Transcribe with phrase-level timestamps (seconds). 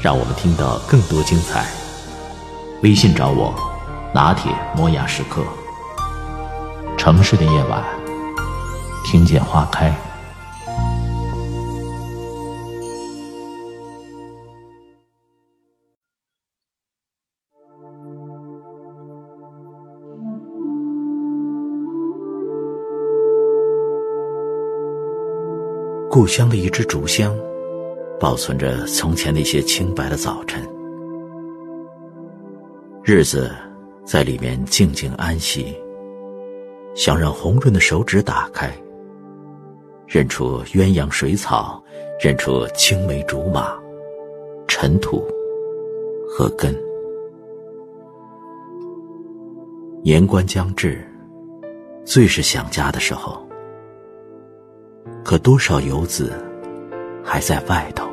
[0.00, 1.66] 让我们听到更多精彩。
[2.82, 3.54] 微信找我，
[4.14, 5.42] 拿铁磨牙时刻。
[6.96, 7.82] 城市的夜晚，
[9.04, 9.94] 听见花开。
[26.08, 27.36] 故乡的一支竹香，
[28.18, 30.62] 保存着从前那些清白的早晨。
[33.02, 33.54] 日子
[34.04, 35.76] 在里面静静安息，
[36.94, 38.72] 想让红润的手指打开，
[40.06, 41.82] 认出鸳鸯水草，
[42.20, 43.76] 认出青梅竹马、
[44.66, 45.22] 尘土
[46.28, 46.74] 和根。
[50.02, 51.04] 年关将至，
[52.04, 53.44] 最是想家的时候。
[55.24, 56.32] 可多少游子
[57.26, 58.06] 还在外头？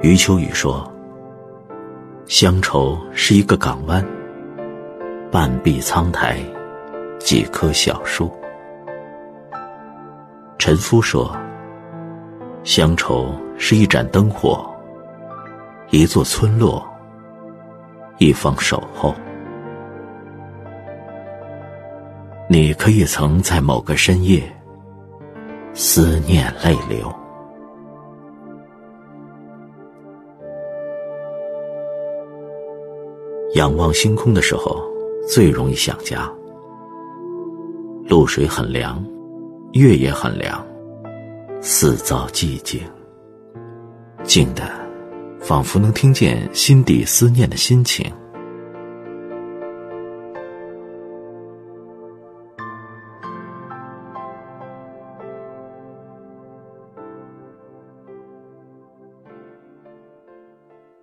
[0.00, 0.90] 余秋雨说
[2.26, 4.02] ：“乡愁是一个港湾，
[5.30, 6.38] 半壁苍苔，
[7.18, 8.32] 几棵小树。”
[10.56, 11.36] 陈夫说
[12.64, 14.64] ：“乡愁是一盏灯火，
[15.90, 16.82] 一座村落。”
[18.18, 19.14] 一方守候，
[22.50, 24.42] 你可以曾在某个深夜
[25.74, 27.14] 思念泪流。
[33.54, 34.82] 仰望星空的时候，
[35.28, 36.26] 最容易想家。
[38.06, 39.04] 露水很凉，
[39.72, 40.66] 月也很凉，
[41.60, 42.80] 四遭寂静，
[44.24, 44.62] 静的。
[45.40, 48.10] 仿佛能听见心底思念的心情。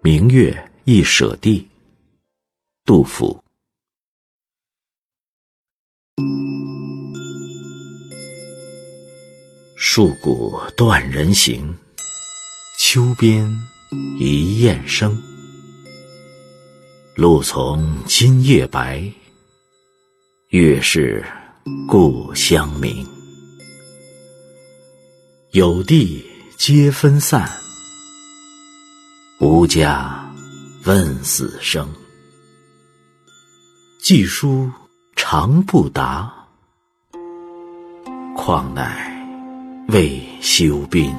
[0.05, 1.67] 明月易舍地，
[2.85, 3.43] 杜甫。
[9.75, 11.75] 树谷断人行，
[12.79, 13.51] 秋边。
[14.19, 15.19] 一雁声，
[17.15, 19.11] 露从今夜白，
[20.49, 21.25] 月是
[21.87, 23.03] 故乡明。
[25.53, 26.23] 有地
[26.59, 27.49] 皆分散，
[29.65, 30.23] 家
[30.85, 31.87] 问死生。
[34.01, 34.69] 寄书
[35.15, 36.31] 长不达，
[38.35, 39.11] 况乃
[39.87, 41.13] 未休兵。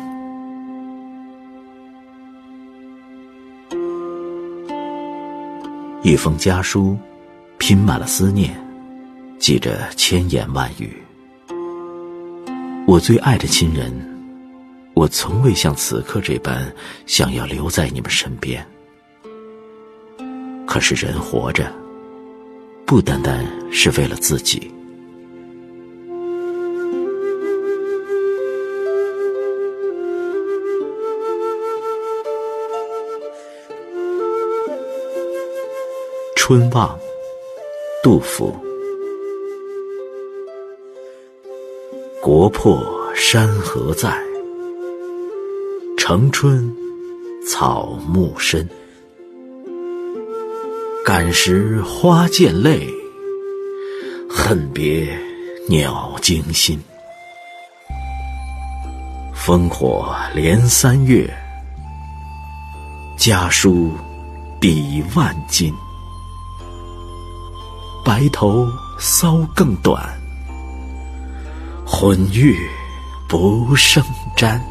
[6.03, 6.97] 一封家书，
[7.59, 8.57] 拼满了思念，
[9.41, 10.97] 记着千言万语。
[12.87, 14.16] 我最爱的亲人，
[14.97, 16.75] 我从未像此刻这般
[17.05, 18.67] 想要留在你们身边。
[20.67, 21.71] 可是人活着，
[22.87, 24.73] 不单单是为了自己。
[36.37, 36.99] 春望，
[38.03, 38.57] 杜甫。
[42.23, 42.83] 国破
[43.15, 44.19] 山河在，
[46.09, 46.73] 城春
[47.51, 48.65] 草木深。
[51.05, 52.89] 感时花溅泪，
[54.31, 55.19] 恨别
[55.69, 56.81] 鸟惊心。
[59.35, 61.29] 烽火连三月，
[63.19, 63.91] 家书
[64.61, 65.75] 抵万金。
[68.05, 68.65] 白头
[68.97, 70.01] 搔更短，
[71.85, 72.57] 浑欲
[73.29, 74.01] 不胜
[74.37, 74.65] 簪。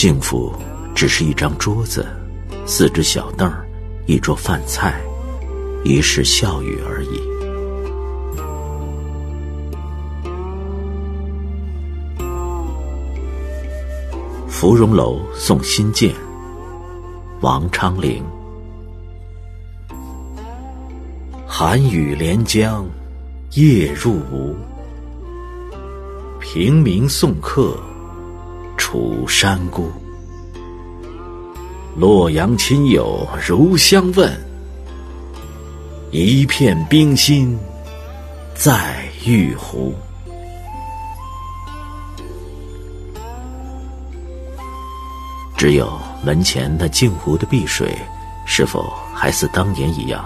[0.00, 0.54] 幸福
[0.94, 2.06] 只是一张桌子，
[2.64, 3.66] 四只小凳儿，
[4.06, 5.02] 一桌饭菜，
[5.82, 7.20] 一世笑语而已。
[14.48, 16.14] 芙蓉楼送辛渐，
[17.40, 18.22] 王昌龄。
[21.44, 22.86] 寒雨连江
[23.54, 24.54] 夜入吴，
[26.38, 27.76] 平明送客
[28.90, 29.92] 楚山孤。
[31.94, 34.34] 洛阳亲友如相问，
[36.10, 37.58] 一片冰心
[38.54, 39.94] 在玉壶。
[45.54, 45.92] 只有
[46.24, 47.94] 门前那镜湖的碧水，
[48.46, 50.24] 是否还似当年一样，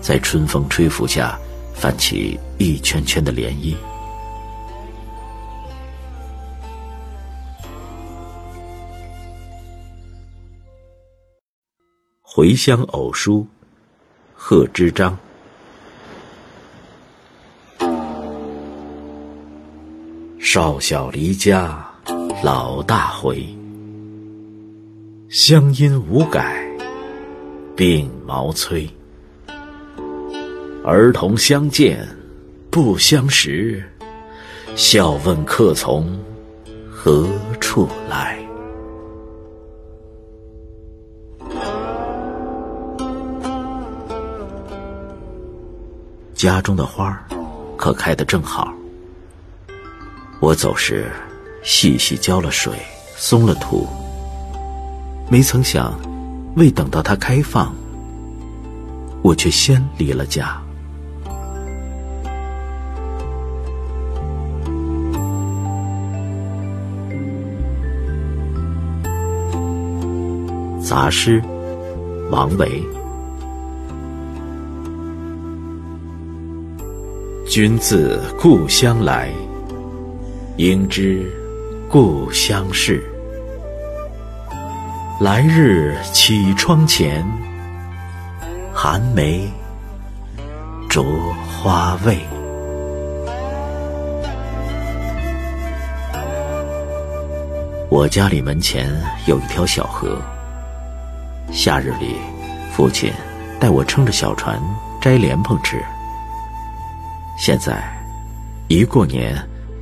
[0.00, 1.36] 在春风吹拂下
[1.74, 3.74] 泛起一圈圈的涟漪？
[12.34, 13.46] 回乡偶书，
[14.34, 15.18] 贺知章。
[20.40, 21.86] 少小离家，
[22.42, 23.46] 老大回。
[25.28, 26.66] 乡音无改，
[27.76, 28.88] 鬓毛衰。
[30.82, 32.08] 儿童相见
[32.70, 33.84] 不相识，
[34.74, 36.18] 笑问客从
[36.90, 37.28] 何
[37.60, 38.41] 处来。
[46.42, 47.16] 家中的花
[47.76, 48.74] 可开得正好，
[50.40, 51.08] 我走时
[51.62, 52.74] 细细浇了水，
[53.14, 53.86] 松了土。
[55.30, 55.96] 没曾想，
[56.56, 57.72] 未等到它开放，
[59.22, 60.60] 我却先离了家。
[70.82, 71.40] 杂诗，
[72.32, 72.82] 王维。
[77.54, 79.28] 君自故乡来，
[80.56, 81.30] 应知
[81.86, 83.04] 故乡事。
[85.20, 87.22] 来日绮窗前，
[88.72, 89.52] 寒梅
[90.88, 91.04] 著
[91.46, 92.20] 花未？
[97.90, 98.90] 我家里门前
[99.26, 100.16] 有一条小河，
[101.52, 102.16] 夏日里，
[102.70, 103.12] 父亲
[103.60, 104.58] 带我撑着小船
[105.02, 105.84] 摘莲蓬吃。
[107.36, 107.82] 现在，
[108.68, 109.36] 一过年，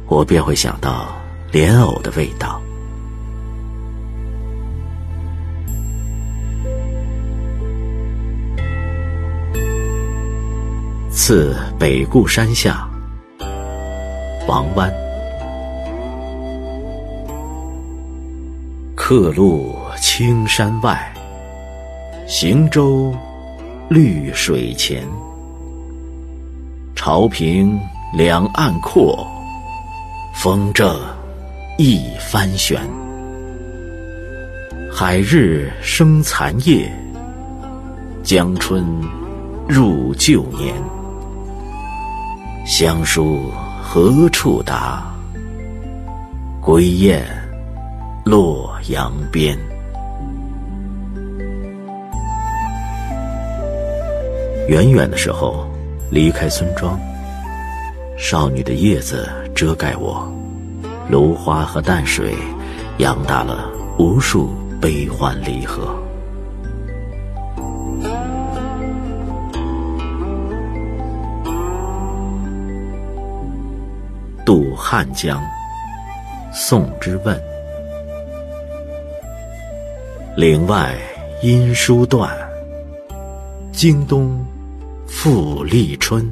[0.07, 1.15] 我便会想到
[1.53, 2.61] 莲藕的味道。
[11.11, 12.89] 次北固山下，
[14.47, 14.91] 王湾。
[18.97, 21.13] 客路青山外，
[22.27, 23.13] 行舟
[23.91, 25.07] 绿水前。
[27.03, 27.81] 潮平
[28.13, 29.27] 两岸阔，
[30.35, 31.01] 风正
[31.79, 31.99] 一
[32.31, 32.79] 帆悬。
[34.93, 36.93] 海日生残夜，
[38.23, 38.85] 江春
[39.67, 40.75] 入旧年。
[42.67, 43.51] 乡书
[43.83, 45.03] 何处达？
[46.61, 47.25] 归雁
[48.27, 49.59] 洛阳边。
[54.69, 55.67] 远远的时候，
[56.11, 56.99] 离开村庄，
[58.19, 60.29] 少女的叶子遮盖我，
[61.09, 62.35] 芦花和淡水
[62.99, 64.51] 养大了无数
[64.81, 65.97] 悲欢离合。
[74.45, 75.41] 渡汉江，
[76.53, 77.41] 宋之问。
[80.37, 80.93] 岭外
[81.41, 82.37] 音书断，
[83.71, 84.45] 经冬
[85.11, 86.25] 复立春。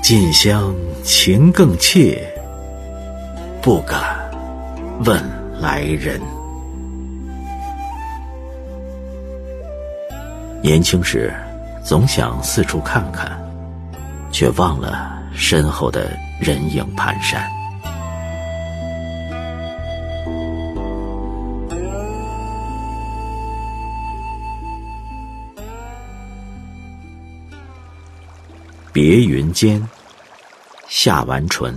[0.00, 2.26] 近乡情更怯，
[3.60, 4.00] 不敢
[5.04, 5.22] 问
[5.60, 6.20] 来人。
[10.62, 11.34] 年轻时，
[11.84, 13.38] 总想四处看看，
[14.30, 15.20] 却忘了。
[15.34, 17.42] 身后的人影蹒跚，
[28.92, 29.82] 别云间，
[30.86, 31.74] 夏完淳。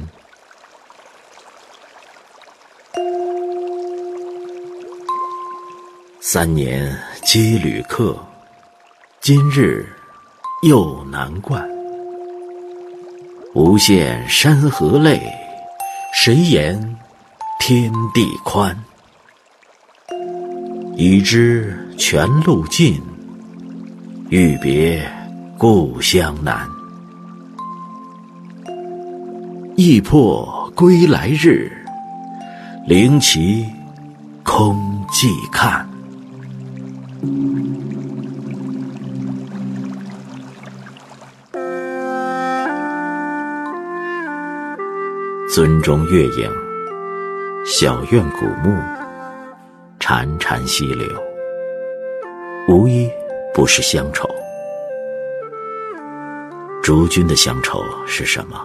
[6.19, 6.93] 三年
[7.23, 8.17] 皆旅客，
[9.21, 9.87] 今日
[10.63, 11.65] 又难惯。
[13.53, 15.21] 无限山河泪，
[16.13, 16.97] 谁言
[17.61, 18.77] 天地宽？
[20.97, 23.01] 已知全路尽，
[24.27, 25.09] 欲别
[25.57, 26.74] 故乡难。
[29.77, 31.69] 忆破归来日，
[32.87, 33.65] 灵旗
[34.41, 34.77] 空
[35.09, 35.85] 寂看。
[45.49, 46.49] 樽中月影，
[47.65, 48.73] 小院古木，
[49.99, 51.05] 潺潺溪流，
[52.69, 53.09] 无一
[53.53, 54.25] 不是乡愁。
[56.81, 58.57] 竹君的乡愁是什么？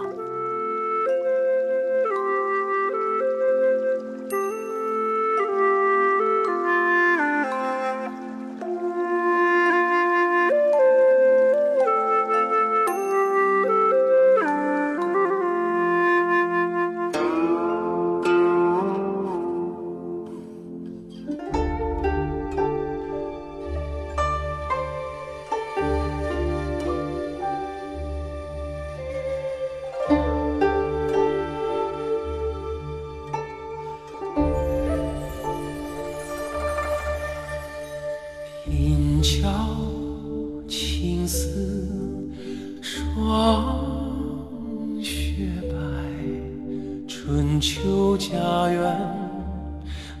[47.23, 48.97] 春秋家园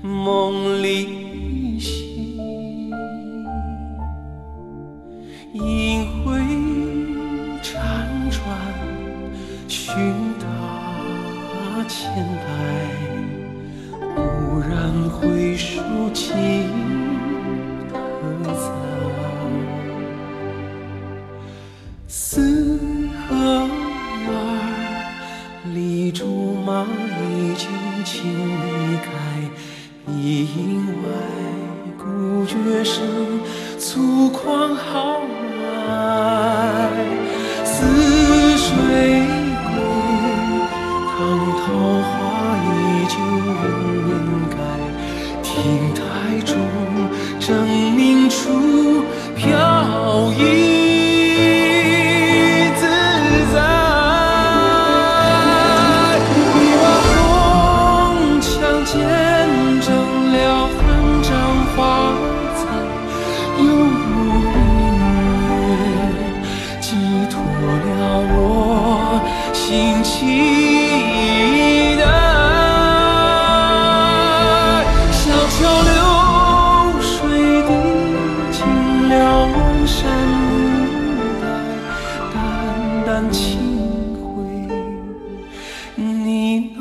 [0.03, 2.91] 梦里醒
[5.51, 6.39] 萦回
[7.63, 7.73] 辗
[8.29, 8.39] 转
[9.67, 9.95] 寻
[10.39, 12.45] 他千百，
[14.15, 15.81] 蓦然回首
[16.13, 16.90] 情。
[26.71, 27.00] 竹
[86.21, 86.80] 你。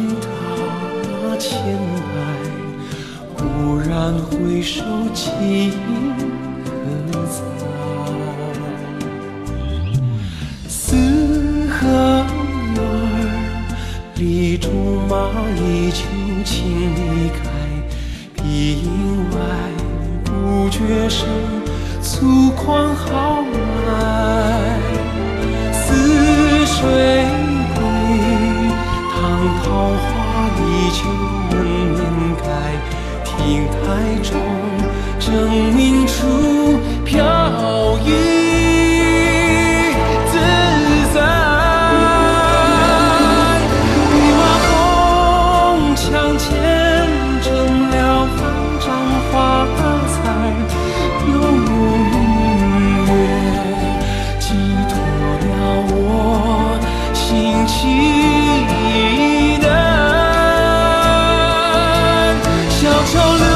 [0.00, 1.50] 寻他千
[2.14, 2.16] 百，
[3.36, 3.44] 蓦
[3.86, 5.72] 然回首，今
[6.64, 6.70] 何
[7.26, 7.36] 在？
[10.68, 10.96] 四
[11.68, 12.84] 合院儿
[14.16, 14.70] 里竹
[15.08, 15.12] 马
[15.56, 15.98] 依旧
[16.44, 16.56] 请
[16.94, 17.38] 离开，
[18.34, 18.40] 碧
[18.82, 18.86] 营
[19.32, 19.36] 外
[20.24, 20.30] 不
[20.70, 21.28] 觉声
[22.00, 23.88] 粗犷豪迈。
[25.72, 27.19] 似水
[30.66, 30.98] 依旧
[31.56, 32.44] 人面开，
[33.24, 33.78] 亭台
[34.22, 34.30] 中
[35.18, 35.28] 正
[35.74, 36.10] 明处
[37.04, 37.16] 飘
[38.04, 38.39] 逸。
[63.12, 63.49] 潮流